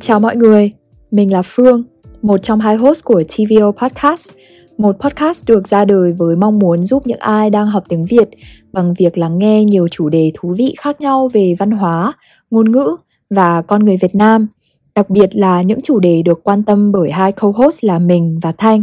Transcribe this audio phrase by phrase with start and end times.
[0.00, 0.70] Chào mọi người,
[1.10, 1.82] mình là Phương,
[2.22, 4.30] một trong hai host của TVO Podcast,
[4.78, 8.28] một podcast được ra đời với mong muốn giúp những ai đang học tiếng Việt
[8.72, 12.12] bằng việc lắng nghe nhiều chủ đề thú vị khác nhau về văn hóa,
[12.50, 12.96] ngôn ngữ
[13.30, 14.46] và con người Việt Nam,
[14.94, 18.52] đặc biệt là những chủ đề được quan tâm bởi hai co-host là mình và
[18.52, 18.82] Thanh.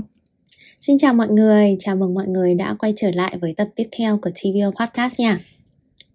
[0.79, 3.83] Xin chào mọi người, chào mừng mọi người đã quay trở lại với tập tiếp
[3.97, 5.39] theo của TVO Podcast nha.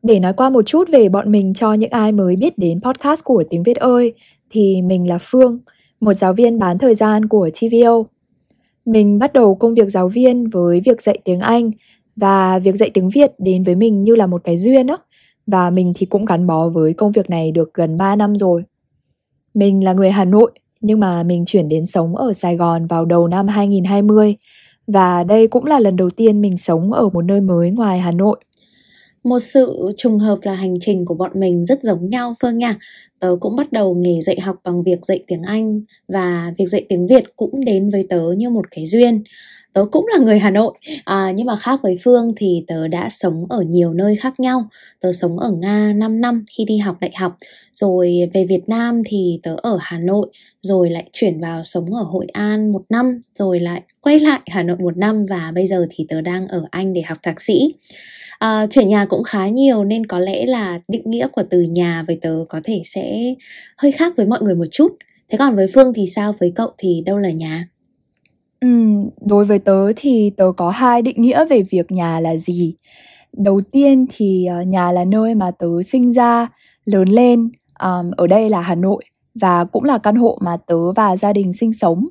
[0.02, 3.24] Để nói qua một chút về bọn mình cho những ai mới biết đến podcast
[3.24, 4.12] của Tiếng Việt ơi,
[4.50, 5.58] thì mình là Phương,
[6.00, 8.02] một giáo viên bán thời gian của TVO.
[8.84, 11.70] Mình bắt đầu công việc giáo viên với việc dạy tiếng Anh
[12.16, 14.96] và việc dạy tiếng Việt đến với mình như là một cái duyên á.
[15.46, 18.62] Và mình thì cũng gắn bó với công việc này được gần 3 năm rồi.
[19.54, 20.52] Mình là người Hà Nội
[20.86, 24.36] nhưng mà mình chuyển đến sống ở Sài Gòn vào đầu năm 2020
[24.86, 28.12] và đây cũng là lần đầu tiên mình sống ở một nơi mới ngoài Hà
[28.12, 28.36] Nội.
[29.24, 32.78] Một sự trùng hợp là hành trình của bọn mình rất giống nhau, Phương nha.
[33.20, 36.86] Tớ cũng bắt đầu nghề dạy học bằng việc dạy tiếng Anh và việc dạy
[36.88, 39.22] tiếng Việt cũng đến với tớ như một cái duyên.
[39.74, 40.72] Tớ cũng là người Hà Nội,
[41.04, 44.68] à, nhưng mà khác với Phương thì tớ đã sống ở nhiều nơi khác nhau.
[45.00, 47.36] Tớ sống ở Nga 5 năm khi đi học đại học,
[47.72, 50.26] rồi về Việt Nam thì tớ ở Hà Nội,
[50.62, 54.62] rồi lại chuyển vào sống ở Hội An một năm, rồi lại quay lại Hà
[54.62, 57.74] Nội một năm và bây giờ thì tớ đang ở Anh để học thạc sĩ.
[58.38, 62.04] À, chuyển nhà cũng khá nhiều nên có lẽ là định nghĩa của từ nhà
[62.06, 63.34] với tớ có thể sẽ
[63.76, 64.96] hơi khác với mọi người một chút.
[65.28, 66.34] Thế còn với phương thì sao?
[66.40, 67.68] Với cậu thì đâu là nhà?
[68.64, 68.68] Ừ,
[69.20, 72.74] đối với tớ thì tớ có hai định nghĩa về việc nhà là gì.
[73.32, 76.48] Đầu tiên thì ờ, nhà là nơi mà tớ sinh ra
[76.84, 79.04] lớn lên um, ở đây là hà nội
[79.34, 82.08] và cũng là căn hộ mà tớ và gia đình sinh sống.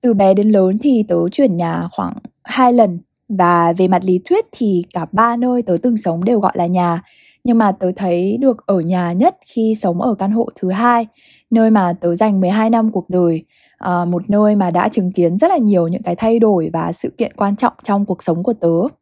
[0.00, 4.20] Từ bé đến lớn thì tớ chuyển nhà khoảng hai lần và về mặt lý
[4.24, 7.02] thuyết thì cả ba nơi tớ từng sống đều gọi là nhà.
[7.44, 11.06] Nhưng mà tớ thấy được ở nhà nhất khi sống ở căn hộ thứ hai
[11.50, 13.44] nơi mà tớ dành 12 năm cuộc đời
[13.78, 16.92] à, một nơi mà đã chứng kiến rất là nhiều những cái thay đổi và
[16.92, 18.96] sự kiện quan trọng trong cuộc sống của tớ.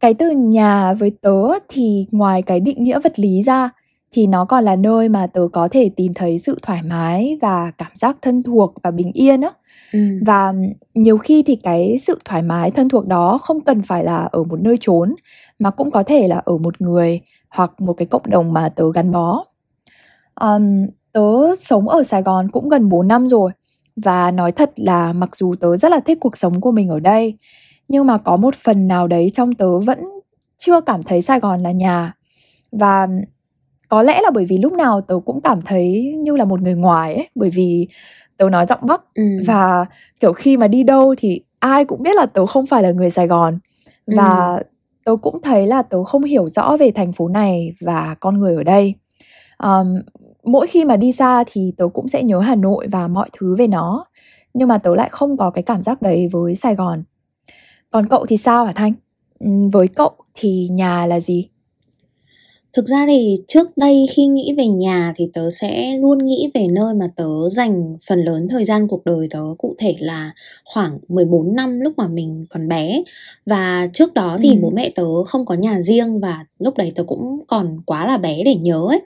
[0.00, 3.70] Cái từ nhà với tớ thì ngoài cái định nghĩa vật lý ra
[4.12, 7.72] thì nó còn là nơi mà tớ có thể tìm thấy sự thoải mái và
[7.78, 9.50] cảm giác thân thuộc và bình yên á.
[9.92, 9.98] Ừ.
[10.26, 10.52] và
[10.94, 14.44] nhiều khi thì cái sự thoải mái thân thuộc đó không cần phải là ở
[14.44, 15.14] một nơi trốn
[15.58, 18.84] mà cũng có thể là ở một người hoặc một cái cộng đồng mà tớ
[18.94, 19.44] gắn bó.
[20.40, 23.50] Um, tớ sống ở sài gòn cũng gần 4 năm rồi
[24.02, 27.00] và nói thật là mặc dù tớ rất là thích cuộc sống của mình ở
[27.00, 27.34] đây
[27.88, 29.98] nhưng mà có một phần nào đấy trong tớ vẫn
[30.58, 32.12] chưa cảm thấy sài gòn là nhà
[32.72, 33.08] và
[33.88, 36.74] có lẽ là bởi vì lúc nào tớ cũng cảm thấy như là một người
[36.74, 37.88] ngoài ấy bởi vì
[38.36, 39.22] tớ nói giọng bắc ừ.
[39.46, 39.86] và
[40.20, 43.10] kiểu khi mà đi đâu thì ai cũng biết là tớ không phải là người
[43.10, 43.58] sài gòn
[44.06, 44.62] và ừ.
[45.04, 48.56] tớ cũng thấy là tớ không hiểu rõ về thành phố này và con người
[48.56, 48.94] ở đây
[49.62, 50.00] um,
[50.44, 53.56] mỗi khi mà đi xa thì tớ cũng sẽ nhớ hà nội và mọi thứ
[53.56, 54.04] về nó.
[54.54, 57.02] Nhưng mà tớ lại không có cái cảm giác đấy với sài gòn.
[57.90, 58.92] Còn cậu thì sao hả thanh?
[59.72, 61.46] Với cậu thì nhà là gì?
[62.72, 66.66] Thực ra thì trước đây khi nghĩ về nhà thì tớ sẽ luôn nghĩ về
[66.70, 70.32] nơi mà tớ dành phần lớn thời gian cuộc đời tớ cụ thể là
[70.64, 73.02] khoảng 14 năm lúc mà mình còn bé.
[73.46, 74.58] Và trước đó thì ừ.
[74.62, 78.16] bố mẹ tớ không có nhà riêng và lúc đấy tớ cũng còn quá là
[78.16, 79.00] bé để nhớ ấy.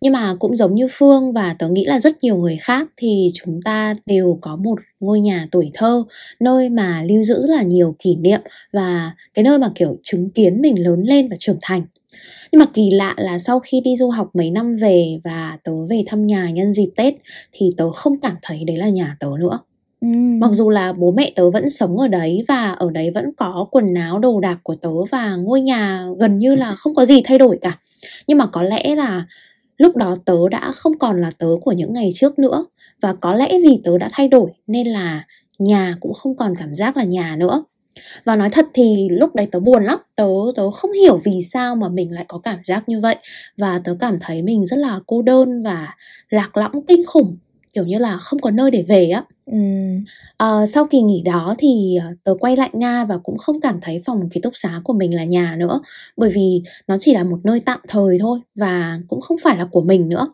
[0.00, 3.28] Nhưng mà cũng giống như Phương và tớ nghĩ là rất nhiều người khác thì
[3.34, 6.04] chúng ta đều có một ngôi nhà tuổi thơ,
[6.40, 8.40] nơi mà lưu giữ rất là nhiều kỷ niệm
[8.72, 11.82] và cái nơi mà kiểu chứng kiến mình lớn lên và trưởng thành
[12.52, 15.72] nhưng mà kỳ lạ là sau khi đi du học mấy năm về và tớ
[15.90, 17.14] về thăm nhà nhân dịp tết
[17.52, 19.60] thì tớ không cảm thấy đấy là nhà tớ nữa
[20.00, 20.08] Ừ.
[20.40, 23.66] Mặc dù là bố mẹ tớ vẫn sống ở đấy và ở đấy vẫn có
[23.70, 27.22] quần áo đồ đạc của tớ và ngôi nhà gần như là không có gì
[27.24, 27.78] thay đổi cả.
[28.26, 29.24] Nhưng mà có lẽ là
[29.80, 32.66] lúc đó tớ đã không còn là tớ của những ngày trước nữa.
[33.00, 35.24] Và có lẽ vì tớ đã thay đổi, nên là
[35.58, 37.64] nhà cũng không còn cảm giác là nhà nữa.
[38.24, 39.98] Và nói thật thì lúc đấy tớ buồn lắm.
[40.16, 43.16] Tớ tớ không hiểu vì sao mà mình lại có cảm giác như vậy.
[43.56, 45.94] Và tớ cảm thấy mình rất là cô đơn và
[46.30, 47.36] lạc lõng, kinh khủng
[47.74, 49.24] kiểu như là không có nơi để về á.
[49.46, 49.56] Ừ.
[50.36, 53.78] à, sau kỳ nghỉ đó thì ờ, tớ quay lại nga và cũng không cảm
[53.82, 55.80] thấy phòng ký túc xá của mình là nhà nữa
[56.16, 59.64] bởi vì nó chỉ là một nơi tạm thời thôi và cũng không phải là
[59.64, 60.32] của mình nữa.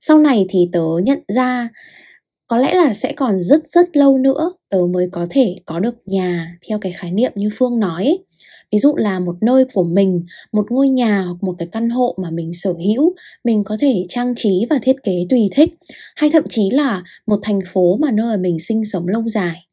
[0.00, 1.68] Sau này thì tớ nhận ra
[2.48, 5.94] có lẽ là sẽ còn rất rất lâu nữa tớ mới có thể có được
[6.06, 8.18] nhà theo cái khái niệm như phương nói
[8.72, 12.14] ví dụ là một nơi của mình một ngôi nhà hoặc một cái căn hộ
[12.22, 15.74] mà mình sở hữu mình có thể trang trí và thiết kế tùy thích.
[16.16, 19.66] Hay thậm chí là một thành phố mà nơi mà mình sinh sống lâu dài.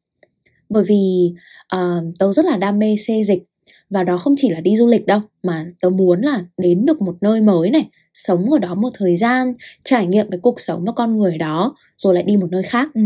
[0.68, 1.32] Bởi vì
[1.76, 3.42] uh, tớ rất là đam mê xê dịch.
[3.90, 7.02] Và đó không chỉ là đi du lịch đâu mà tớ muốn là đến được
[7.02, 9.54] một nơi mới này sống ở đó một thời gian
[9.84, 12.88] trải nghiệm cái cuộc sống và con người đó rồi lại đi một nơi khác.
[12.94, 13.02] Ừ.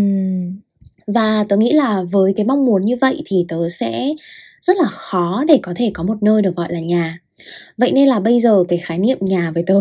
[1.07, 4.15] và tớ nghĩ là với cái mong muốn như vậy thì tớ sẽ
[4.61, 7.19] rất là khó để có thể có một nơi được gọi là nhà.
[7.79, 9.81] Vậy nên là bây giờ cái khái niệm nhà với tớ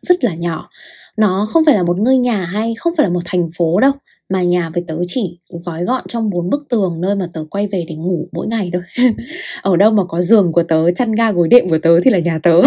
[0.00, 0.68] rất là nhỏ.
[1.16, 3.92] Nó không phải là một ngôi nhà hay không phải là một thành phố đâu
[4.28, 7.66] mà nhà với tớ chỉ gói gọn trong bốn bức tường nơi mà tớ quay
[7.66, 8.82] về để ngủ mỗi ngày thôi.
[9.62, 12.18] Ở đâu mà có giường của tớ chăn ga gối đệm của tớ thì là
[12.18, 12.62] nhà tớ.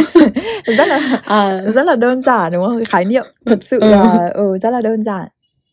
[0.65, 2.85] Rất là à, rất là đơn giản đúng không?
[2.85, 3.89] Khái niệm thật sự ừ.
[3.89, 5.27] là ừ, rất là đơn giản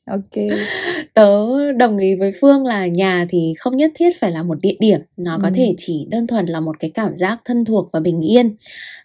[0.06, 0.44] ok.
[1.14, 4.76] Tớ đồng ý với phương là nhà thì không nhất thiết phải là một địa
[4.80, 5.00] điểm.
[5.16, 5.52] Nó có ừ.
[5.56, 8.56] thể chỉ đơn thuần là một cái cảm giác thân thuộc và bình yên.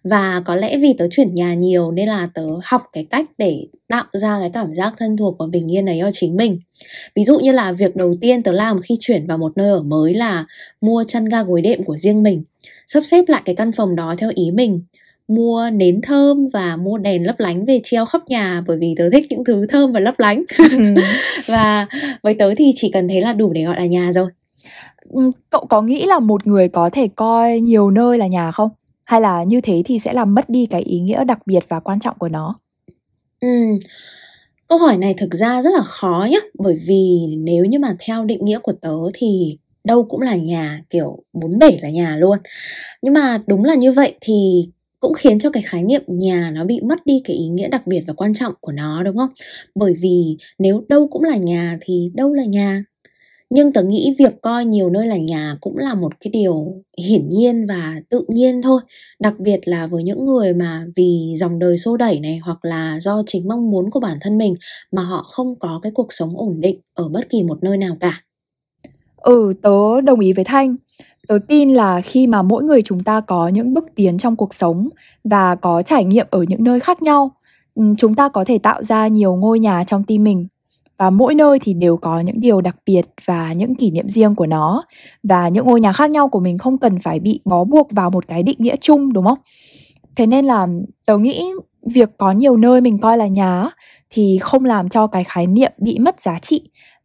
[0.04, 3.68] Và có lẽ vì tớ chuyển nhà nhiều nên là tớ học cái cách để
[3.88, 6.60] tạo ra cái cảm giác thân thuộc và bình yên ấy cho chính mình.
[7.16, 9.82] Ví dụ như là việc đầu tiên tớ làm khi chuyển vào một nơi ở
[9.82, 10.46] mới là
[10.82, 12.44] mua chăn ga gối đệm của riêng mình
[12.88, 14.82] sắp xếp lại cái căn phòng đó theo ý mình
[15.36, 19.10] mua nến thơm và mua đèn lấp lánh về treo khắp nhà bởi vì tớ
[19.10, 20.44] thích những thứ thơm và lấp lánh.
[21.48, 21.88] Và
[22.24, 24.30] với tớ thì chỉ cần thế là đủ để gọi là nhà rồi.
[25.10, 28.70] Ừ, cậu có nghĩ là một người có thể coi nhiều nơi là nhà không?
[29.04, 31.80] Hay là như thế thì sẽ làm mất đi cái ý nghĩa đặc biệt và
[31.80, 32.60] quan trọng của nó?
[33.40, 33.48] Ừ
[34.72, 38.26] câu hỏi này thực ra rất là khó nhá bởi vì nếu như mà theo
[38.26, 42.38] định nghĩa của tớ thì đâu cũng là nhà kiểu bốn bể là nhà luôn.
[43.02, 44.70] Nhưng mà đúng là như vậy thì
[45.02, 47.88] cũng khiến cho cái khái niệm nhà nó bị mất đi cái ý nghĩa đặc
[47.88, 49.32] biệt và quan trọng của nó, đúng không?
[49.76, 52.84] Bởi vì nếu đâu cũng là nhà thì đâu là nhà.
[53.52, 57.30] Nhưng tớ nghĩ việc coi nhiều nơi là nhà cũng là một cái điều hiển
[57.30, 58.82] nhiên và tự nhiên thôi.
[59.20, 63.00] Đặc biệt là với những người mà vì dòng đời xô đẩy này hoặc là
[63.00, 64.56] do chính mong muốn của bản thân mình
[64.92, 67.98] mà họ không có cái cuộc sống ổn định ở bất kỳ một nơi nào
[68.00, 68.24] cả.
[69.22, 70.76] Ừ, tớ đồng ý với Thanh
[71.28, 74.54] Tớ tin là khi mà mỗi người chúng ta có những bước tiến trong cuộc
[74.54, 74.90] sống
[75.24, 77.32] và có trải nghiệm ở những nơi khác nhau,
[77.76, 80.48] ừ, chúng ta có thể tạo ra nhiều ngôi nhà trong tim mình.
[80.98, 84.36] Và mỗi nơi thì đều có những điều đặc biệt và những kỷ niệm riêng
[84.36, 84.84] của nó.
[85.24, 88.10] Và những ngôi nhà khác nhau của mình không cần phải bị bó buộc vào
[88.10, 89.40] một cái định nghĩa chung đúng không?
[90.16, 90.68] Thế nên là
[91.06, 91.44] tớ nghĩ
[91.86, 93.70] việc có nhiều nơi mình coi là nhà
[94.10, 96.62] thì không làm cho cái khái niệm bị mất giá trị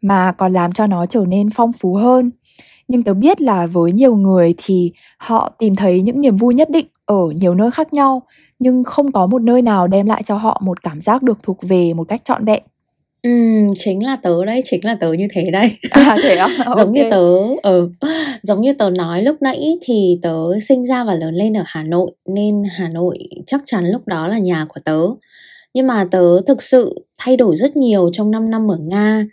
[0.06, 2.30] mà còn làm cho nó trở nên phong phú hơn
[2.88, 6.70] nhưng tớ biết là với nhiều người thì họ tìm thấy những niềm vui nhất
[6.70, 8.22] định ở nhiều nơi khác nhau
[8.58, 11.58] nhưng không có một nơi nào đem lại cho họ một cảm giác được thuộc
[11.62, 12.62] về một cách trọn vẹn
[13.22, 13.30] Ừ,
[13.76, 15.70] chính là tớ đấy, chính là tớ như thế đây.
[15.90, 16.48] À thế à?
[16.76, 16.90] giống okay.
[16.92, 17.26] như tớ,
[17.62, 17.90] ừ,
[18.42, 21.82] giống như tớ nói lúc nãy thì tớ sinh ra và lớn lên ở Hà
[21.82, 25.00] Nội nên Hà Nội chắc chắn lúc đó là nhà của tớ.
[25.74, 29.24] Nhưng mà tớ thực sự thay đổi rất nhiều trong 5 năm ở Nga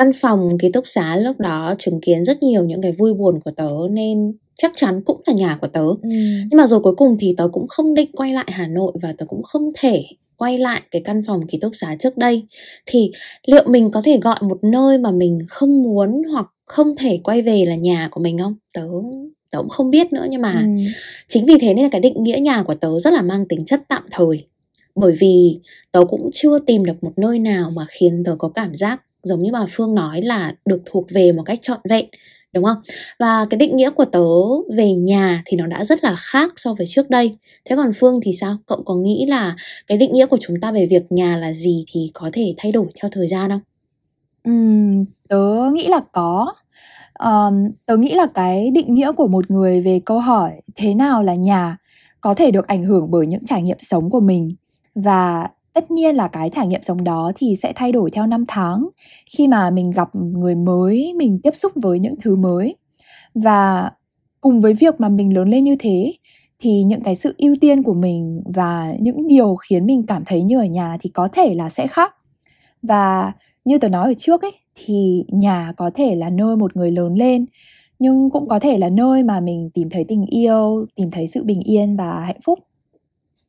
[0.00, 3.40] căn phòng ký túc xá lúc đó chứng kiến rất nhiều những cái vui buồn
[3.44, 5.98] của tớ nên chắc chắn cũng là nhà của tớ ừ.
[6.02, 9.14] nhưng mà rồi cuối cùng thì tớ cũng không định quay lại hà nội và
[9.18, 10.04] tớ cũng không thể
[10.36, 12.46] quay lại cái căn phòng ký túc xá trước đây
[12.86, 13.12] thì
[13.46, 17.42] liệu mình có thể gọi một nơi mà mình không muốn hoặc không thể quay
[17.42, 18.86] về là nhà của mình không tớ
[19.52, 20.82] tớ cũng không biết nữa nhưng mà ừ.
[21.28, 23.64] chính vì thế nên là cái định nghĩa nhà của tớ rất là mang tính
[23.64, 24.46] chất tạm thời
[24.94, 25.60] bởi vì
[25.92, 29.42] tớ cũng chưa tìm được một nơi nào mà khiến tớ có cảm giác giống
[29.42, 32.06] như bà Phương nói là được thuộc về một cách trọn vẹn
[32.52, 32.76] đúng không?
[33.18, 34.20] Và cái định nghĩa của tớ
[34.76, 37.34] về nhà thì nó đã rất là khác so với trước đây.
[37.64, 38.56] Thế còn Phương thì sao?
[38.66, 39.56] Cậu có nghĩ là
[39.86, 42.72] cái định nghĩa của chúng ta về việc nhà là gì thì có thể thay
[42.72, 43.60] đổi theo thời gian không?
[44.44, 44.52] Ừ,
[45.28, 46.54] tớ nghĩ là có.
[47.18, 51.22] Um, tớ nghĩ là cái định nghĩa của một người về câu hỏi thế nào
[51.22, 51.76] là nhà
[52.20, 54.48] có thể được ảnh hưởng bởi những trải nghiệm sống của mình
[54.94, 58.44] và tất nhiên là cái trải nghiệm sống đó thì sẽ thay đổi theo năm
[58.48, 58.88] tháng.
[59.36, 62.76] Khi mà mình gặp người mới, mình tiếp xúc với những thứ mới.
[63.34, 63.90] Và
[64.40, 66.12] cùng với việc mà mình lớn lên như thế,
[66.60, 70.42] thì những cái sự ưu tiên của mình và những điều khiến mình cảm thấy
[70.42, 72.14] như ở nhà thì có thể là sẽ khác.
[72.82, 73.32] Và
[73.64, 77.14] như tớ nói ở trước ấy, thì nhà có thể là nơi một người lớn
[77.14, 77.46] lên,
[77.98, 81.44] nhưng cũng có thể là nơi mà mình tìm thấy tình yêu, tìm thấy sự
[81.44, 82.58] bình yên và hạnh phúc.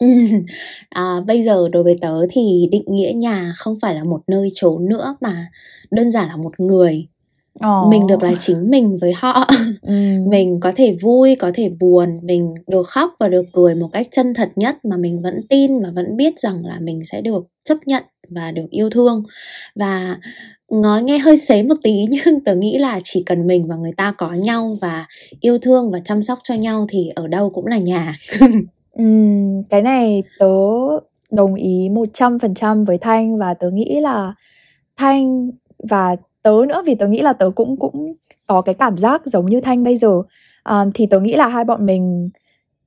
[0.90, 4.50] à, bây giờ đối với tớ thì định nghĩa nhà không phải là một nơi
[4.54, 5.48] trốn nữa mà
[5.92, 7.08] đơn giản là một người
[7.66, 7.90] oh.
[7.90, 9.50] mình được là chính mình với họ
[9.82, 9.94] ừ.
[10.28, 14.08] mình có thể vui có thể buồn mình được khóc và được cười một cách
[14.12, 17.44] chân thật nhất mà mình vẫn tin và vẫn biết rằng là mình sẽ được
[17.66, 19.24] chấp nhận và được yêu thương
[19.76, 20.18] và
[20.72, 23.94] nói nghe hơi xế một tí nhưng tớ nghĩ là chỉ cần mình và người
[23.98, 25.06] ta có nhau và
[25.40, 28.14] yêu thương và chăm sóc cho nhau thì ở đâu cũng là nhà
[28.94, 30.48] Ừm, cái này tớ
[31.32, 34.34] đồng ý 100% với Thanh và tớ nghĩ là
[34.98, 35.52] Thanh
[35.90, 38.14] và tớ nữa vì tớ nghĩ là tớ cũng cũng
[38.48, 40.22] có cái cảm giác giống như Thanh bây giờ.
[40.64, 42.30] Ờ, thì tớ nghĩ là hai bọn mình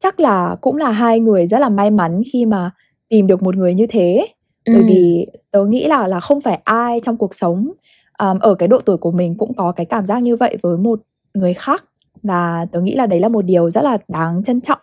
[0.00, 2.70] chắc là cũng là hai người rất là may mắn khi mà
[3.08, 4.28] tìm được một người như thế.
[4.72, 7.72] Bởi vì tớ nghĩ là là không phải ai trong cuộc sống
[8.18, 10.78] um, ở cái độ tuổi của mình cũng có cái cảm giác như vậy với
[10.78, 11.00] một
[11.34, 11.84] người khác.
[12.22, 14.78] Và tớ nghĩ là đấy là một điều rất là đáng trân trọng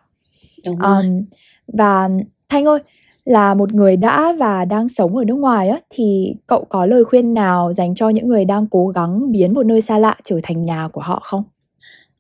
[0.66, 1.04] Đúng rồi.
[1.04, 1.24] Um,
[1.74, 2.10] và
[2.50, 2.80] thanh ơi
[3.26, 7.04] là một người đã và đang sống ở nước ngoài á thì cậu có lời
[7.06, 10.40] khuyên nào dành cho những người đang cố gắng biến một nơi xa lạ trở
[10.44, 11.44] thành nhà của họ không?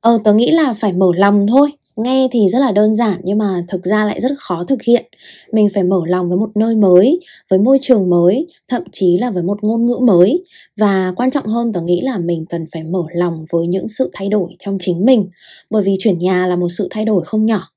[0.02, 1.70] Ờ tớ nghĩ là phải mở lòng thôi.
[1.98, 5.06] Nghe thì rất là đơn giản nhưng mà thực ra lại rất khó thực hiện.
[5.54, 7.20] Mình phải mở lòng với một nơi mới
[7.52, 10.46] với môi trường mới thậm chí là với một ngôn ngữ mới.
[10.80, 14.10] Và quan trọng hơn tớ nghĩ là mình cần phải mở lòng với những sự
[14.14, 15.30] thay đổi trong chính mình.
[15.72, 17.71] Bởi vì chuyển nhà là một sự thay đổi không nhỏ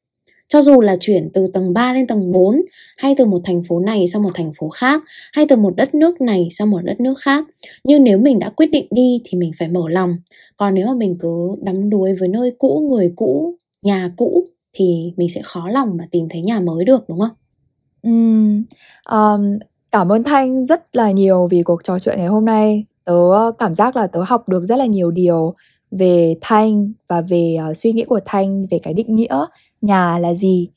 [0.49, 2.63] cho dù là chuyển từ tầng 3 lên tầng 4
[2.97, 5.95] hay từ một thành phố này sang một thành phố khác hay từ một đất
[5.95, 7.45] nước này sang một đất nước khác
[7.85, 10.17] nhưng nếu mình đã quyết định đi thì mình phải mở lòng
[10.57, 15.13] còn nếu mà mình cứ đắm đuối với nơi cũ người cũ nhà cũ thì
[15.17, 17.37] mình sẽ khó lòng mà tìm thấy nhà mới được đúng không?
[18.09, 18.63] Uhm,
[19.11, 19.59] um,
[19.93, 22.85] cảm ơn Thanh rất là nhiều vì cuộc trò chuyện ngày hôm nay.
[23.05, 25.55] Tớ ờ, cảm giác là tớ học được rất là nhiều điều
[25.91, 29.47] về Thanh và về uh, suy nghĩ của Thanh về cái định nghĩa
[29.85, 30.69] nhà là gì.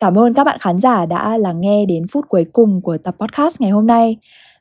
[0.00, 3.14] Cảm ơn các bạn khán giả đã lắng nghe đến phút cuối cùng của tập
[3.18, 4.16] podcast ngày hôm nay.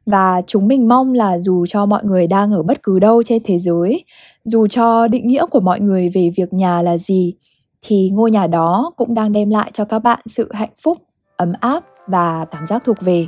[0.05, 3.41] Và chúng mình mong là dù cho mọi người đang ở bất cứ đâu trên
[3.45, 4.03] thế giới,
[4.43, 7.33] dù cho định nghĩa của mọi người về việc nhà là gì,
[7.81, 10.97] thì ngôi nhà đó cũng đang đem lại cho các bạn sự hạnh phúc
[11.37, 13.27] ấm áp và cảm giác thuộc về